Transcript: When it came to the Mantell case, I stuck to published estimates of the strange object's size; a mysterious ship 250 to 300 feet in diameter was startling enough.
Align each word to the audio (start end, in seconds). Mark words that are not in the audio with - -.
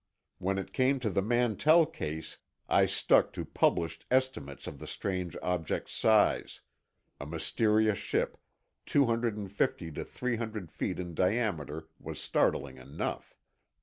When 0.39 0.57
it 0.57 0.73
came 0.73 0.99
to 1.01 1.11
the 1.11 1.21
Mantell 1.21 1.85
case, 1.85 2.39
I 2.67 2.87
stuck 2.87 3.31
to 3.33 3.45
published 3.45 4.07
estimates 4.09 4.65
of 4.65 4.79
the 4.79 4.87
strange 4.87 5.37
object's 5.43 5.93
size; 5.93 6.61
a 7.19 7.27
mysterious 7.27 7.99
ship 7.99 8.37
250 8.87 9.91
to 9.91 10.03
300 10.03 10.71
feet 10.71 10.97
in 10.97 11.13
diameter 11.13 11.87
was 11.99 12.19
startling 12.19 12.77
enough. 12.79 13.35